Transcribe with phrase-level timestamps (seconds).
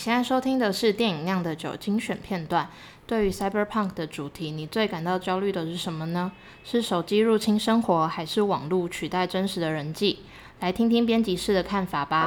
[0.00, 2.66] 现在收听的是电影酿的酒精选片段。
[3.06, 6.32] 对于 Cyberpunk 的主题，你最感到焦虑的是什么呢？
[6.64, 10.20] 是手机入侵生活，还是网络取代真实的人际？
[10.60, 12.24] 来听听编辑室的看法吧。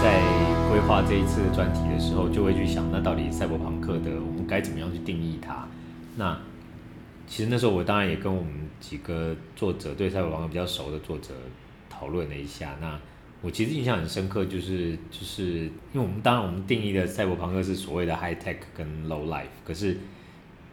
[0.00, 0.22] 在
[0.70, 5.66] 规划这一次的专题的时候，就会去想，那到底赛博朋克的我们该怎么样去定义它？
[6.14, 6.38] 那
[7.26, 11.34] 其实那时候我当然也跟我们几个作者对赛博朋克比较熟的作者
[11.90, 12.76] 讨论了一下。
[12.80, 12.98] 那
[13.42, 19.98] 我其实印象很深刻，就是就是因为我们当然我们定义的赛博朋克是所谓的 high tech 跟 low life，可是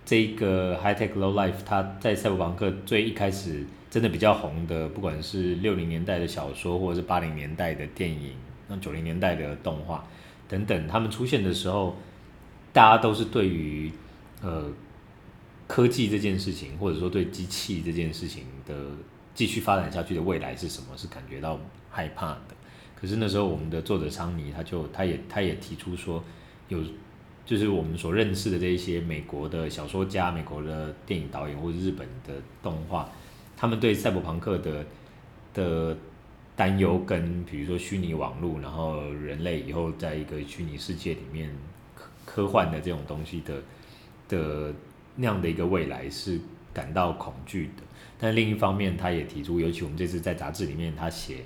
[0.06, 8.32] 这一个 high tech low life 它在赛博朋克最一开始真的比较红的，不管是六零年代的小说，或者是八零年代的电影，
[8.68, 10.08] 那九零年代的动画
[10.48, 11.96] 等等，他们出现的时候，
[12.72, 13.92] 大家都是对于
[14.42, 14.72] 呃。
[15.68, 18.74] 科技这件事情，或者说对机器这件事情的
[19.34, 22.56] 继续发展下去的未来是什么，是感觉到害怕的。
[22.96, 26.24] 可是那时候，我们的作者昌尼他就他也他也提出说，
[26.68, 26.80] 有
[27.46, 33.10] 就是我们所认识的这一些美国的小说家、美国的电影导演或者日本的动画，
[33.58, 34.86] 他们对赛博朋克的
[35.54, 35.98] 的
[36.56, 41.50] 担忧跟比如说虚拟网络，然后人类以后在一个虚拟世界里面
[41.96, 43.62] 科科幻的这种东西的
[44.28, 44.74] 的。
[45.16, 46.40] 那样的一个未来是
[46.74, 47.84] 感到恐惧的，
[48.20, 51.38] 但另一方面，他也提出，尤其我们这次在杂志里面，他写，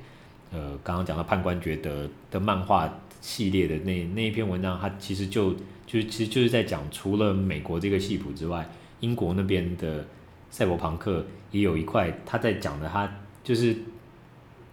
[0.52, 5.54] 呃，刚刚讲到判官觉得的漫画系列的那那一篇文章，他其实就
[5.86, 8.68] 就其实就是在讲，除了美国这个系谱之外，
[9.02, 10.06] 英国那边的
[10.50, 13.12] 赛博朋克也有一块，他在讲的，他
[13.44, 13.76] 就是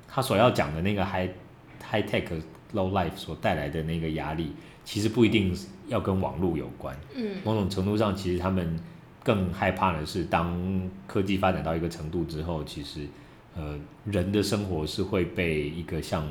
[0.06, 1.28] 他所要讲的那个 high
[1.90, 2.28] high tech
[2.74, 4.52] low life 所带来的那个压力。
[4.84, 5.56] 其实不一定
[5.88, 8.78] 要跟网络有关，嗯，某种程度上，其实他们
[9.22, 13.06] 更害怕的是，当科技发展到一个程度之后，其实，
[13.56, 16.28] 呃，人的生活是会被一个像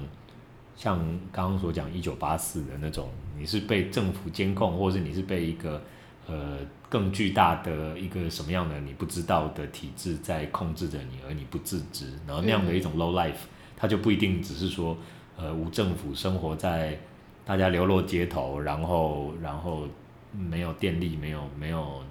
[0.76, 1.00] 像
[1.32, 3.10] 刚刚所讲一九八四的那种，
[3.40, 5.82] 你是被政府监控，或者是你是被一个
[6.28, 14.96] 呃更巨大的一个什么样的你不知道的体制在控制着你，而你不自知，然后那样的一种 low life，它就不一定只是说，
[15.38, 16.98] 呃，无政府生活在。
[17.46, 19.86] 大家流落街头，然后然后
[20.32, 22.02] 没有电力，没有没有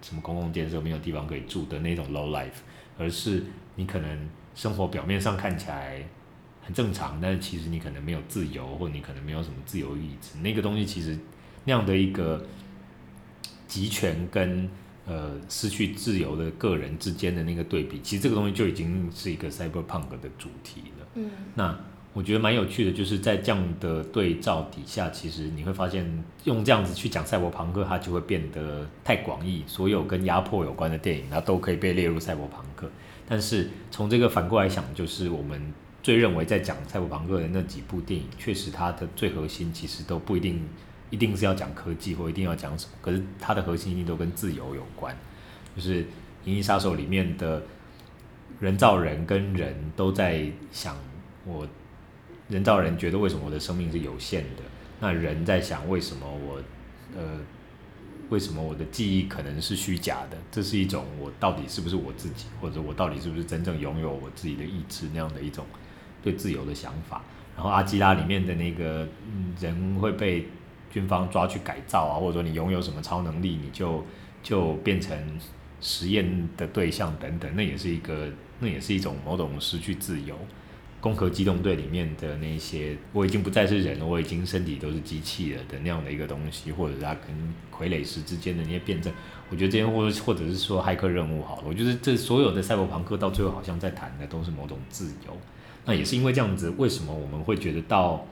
[0.00, 2.60] 什么公共建设，没有地方可以住的那种 low life，
[2.96, 3.42] 而是
[3.74, 6.06] 你可能生活表面上看起来
[6.62, 10.38] 很正常，但是其实你可能没有自由，或你可能没有什么自由意志。
[10.42, 11.18] 那个东西其实
[11.64, 12.46] 那样的一个
[13.66, 14.70] 集权跟
[15.06, 21.08] 呃失去自由的个人之间的那个对比，其实这个东西就已经是一个 cyberpunk 的主题了。
[21.14, 21.76] 嗯，那。
[22.18, 26.04] 我觉得蛮有趣的，就是在这样的对照底下，其实你会发现，
[26.42, 29.62] 用这样子去讲赛博朋克，它就会变得太广义。
[29.68, 32.90] 所有跟压迫有关的电影，它都可以被列入赛博朋克。
[33.24, 40.60] 但是从这个反过来想，就是我们最认为在讲赛博朋克的那几部电影，确实它的最核心其实都不一定
[41.10, 42.92] 一定是要讲科技，或一定要讲什么。
[43.00, 45.16] 可是它的核心一定都跟自由有关。
[45.76, 46.02] 就是
[46.46, 47.62] 《银翼杀手》里面的
[48.58, 50.96] 人造人跟人都在想
[51.44, 51.64] 我。
[52.48, 54.62] 人造人觉得为什么我的生命是有限的？
[55.00, 56.60] 那人在想为什么我，
[57.16, 57.38] 呃，
[58.30, 60.36] 为什么我的记忆可能是虚假的？
[60.50, 65.64] 这是一种我到底是不是我自己，或者我到底是不是真正拥有我自己的意志那样的一种
[66.22, 67.22] 对自由的想法。
[67.54, 69.06] 然后阿基拉里面的那个
[69.60, 70.48] 人会被
[70.90, 74.04] 军方抓去改造啊，或者说你拥有什么超能力，你就
[74.42, 75.16] 就变成
[75.80, 78.28] 实验的对象等等，那也是一个，
[78.60, 80.36] 那也是一种某种失去自由。
[81.00, 87.30] 攻壳机动队里面的那些，我已经不再是人了，我已经身体都是机器了的那样的一个东西，或者是他跟
[87.72, 89.12] 傀儡师之间的那些辩证，
[89.48, 95.36] 我觉得这些或者或者是说骇客任务好了，我觉得这所有的赛博朋克到最后好像在谈的都是某种自由。
[95.84, 98.26] 那也是因为这样子，为什么我们会觉得到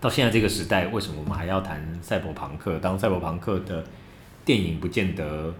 [0.00, 2.78] 到现在这个时代，为什么我们还要谈赛博朋克？
[2.78, 3.84] 当赛博朋克的
[4.44, 5.54] 电影不见得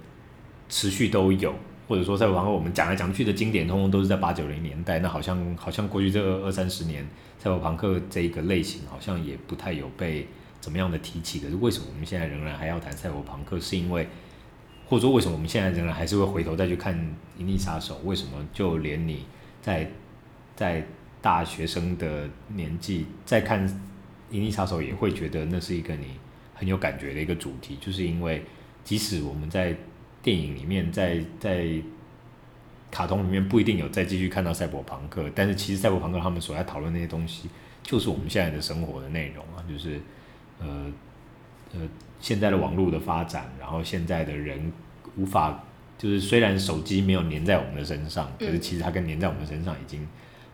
[0.69, 1.55] 持续都有。
[1.89, 5.01] 或者说赛博朋克，我们讲来讲去的经典，通通都是在八九零年代。
[5.01, 7.05] 那好像好像过去这二三十年，
[7.39, 10.27] 赛博朋克这一个类型好像也不太有被
[10.61, 11.41] 怎么样的提起。
[11.41, 13.59] 可是为什么我们现在仍然还要谈赛博朋克？
[13.61, 14.09] 是因为，
[14.89, 16.95] 或者说为什么我们现在仍然还是会回头再去看
[17.39, 18.01] 《银翼杀手》？
[18.07, 19.27] 为什么就连你
[19.61, 19.91] 在
[20.55, 20.87] 在
[21.21, 23.69] 大学生的年纪再看
[24.31, 26.07] 《银翼杀手》，也会觉得那是一个你
[26.55, 27.77] 很有感觉的一个主题？
[27.81, 28.45] 就是因为
[28.85, 29.77] 即使我们在
[30.23, 31.67] 电影里面，在在
[32.91, 37.49] 卡通里面不一定有再继续看到赛博朋克，但是其实赛博朋克他们所在讨论那些东西，
[37.83, 40.01] 就是我们现在的生活的内容啊，就是
[40.61, 40.93] 呃
[41.75, 41.81] 呃
[42.21, 44.73] 现在的网络的发展，然后现在的人
[45.17, 45.65] 无法
[45.99, 50.07] 就是虽然手机没有粘在我们的身上，可是其实它跟粘在我们身上已经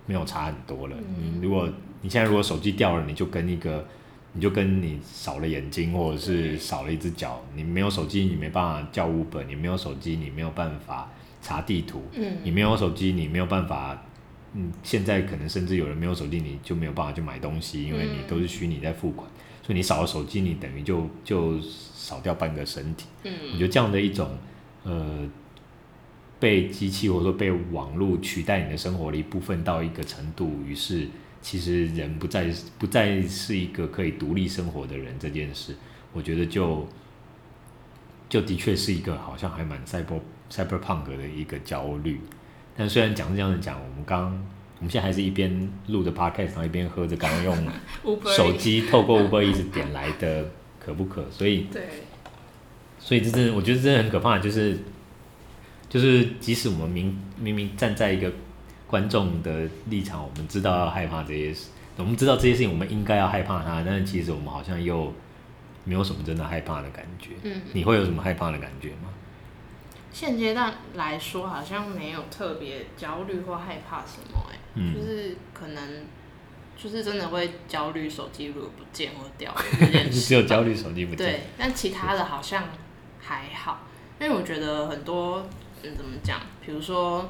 [0.07, 0.97] 没有差很多了。
[0.97, 1.69] 嗯、你如果
[2.01, 3.87] 你现在如果手机掉了，你就跟一个，
[4.33, 11.11] 你就跟你少了眼睛或者是少了一只脚，你没有手机你没办法叫 Uber，你没有手机你没有办法
[11.43, 14.03] 查地图，嗯、你没有手机你没有办法，
[14.55, 19.29] 嗯，现在可能甚至有人没有手机你就没有办法去买东西，因为你都是虚拟在付款，
[19.63, 23.07] 所以你少了手机你等于就就少掉半个身体。
[23.25, 24.31] 嗯，我觉得这样的一种。
[24.85, 25.29] 呃，
[26.41, 31.09] 被机器或者说被网络取代你的生活的一部分到一个程度，于是
[31.41, 35.75] 其实人不再不再是一个可以独立生活的人这件事，
[36.13, 36.87] 我觉得就
[38.29, 40.21] 就的确是一个好像还蛮 cyber
[40.51, 42.21] cyberpunk 的一个焦虑。
[42.77, 44.31] 但虽然讲是这样子讲，我们刚
[44.79, 47.69] 我们现在还是一边录着 podcast，然后一边喝着刚刚用
[48.37, 51.25] 手机透过 Uber 一直点来的可不可？
[51.31, 51.83] 所以对。
[53.01, 54.77] 所以这真的，我觉得真的很可怕，就是，
[55.89, 58.31] 就是即使我们明明明站在一个
[58.89, 61.69] 观众的立场，我们知道要害怕这些事，
[61.99, 65.13] 我们知道这些事情我们应该要害怕它，但是其实我们好像又
[65.85, 67.31] 没有什么真的害怕的感觉。
[67.43, 69.11] 嗯，你会有什么害怕的感觉吗？
[70.11, 76.05] 现阶段来说，好像没有特别焦虑或害怕什么，哎，嗯，就是可能
[76.77, 81.27] 就是真的会焦虑手机如果不见或掉 这件事，只有焦虑手机不见。
[81.27, 82.65] 对，但其他的好像。
[83.21, 83.81] 还好，
[84.19, 85.45] 因为我觉得很多
[85.83, 86.41] 嗯，怎么讲？
[86.65, 87.29] 比如说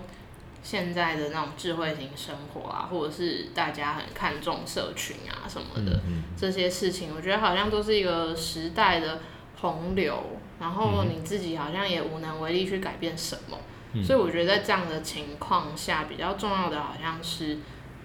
[0.68, 9.22] 现在的那种智慧型生活啊，或者是大家很看重社群啊什么的、嗯嗯、这些事情，我觉得好像都是一个时代的
[9.62, 10.22] 洪流，
[10.60, 13.56] 然后你自己好像也无能为力去改变什么。
[13.94, 17.56] 嗯、所以我觉得在这样的情况下，比较重要的好像是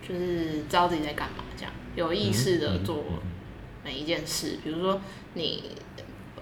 [0.02, 3.04] 就是知道自己在干嘛，这样有意识的做
[3.84, 4.60] 每一件事。
[4.64, 5.02] 比如说
[5.34, 5.72] 你。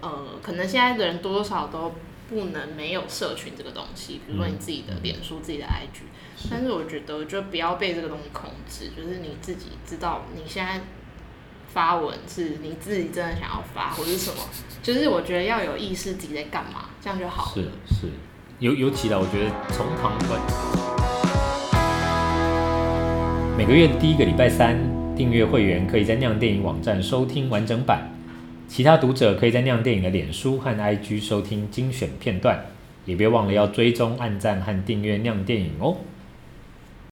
[0.02, 1.94] 呃，可能现在的人多多少少都
[2.32, 10.80] 不能没有社群这个东西，比如说你自己的脸书、嗯、自己的 IG，是，但是我觉得就不要被这个东西控制，就是你自己知道你现在
[11.68, 14.42] 发文是你自己真的想要发，或者是什么，
[14.82, 17.62] 就是我觉得要有意识自己在干嘛，这样就好了。
[17.88, 18.08] 是是，
[18.60, 20.40] 尤尤其的，我觉得从旁观，
[23.58, 24.78] 每个月的第一个礼拜三，
[25.14, 28.10] 订阅会员可以在酿电影网站收听完整版。
[28.74, 32.58] 其他读者可以在酿电影的脸书和 IG 收听精选片段，
[33.04, 35.94] 也别忘了要追踪、按赞和订阅酿电影哦。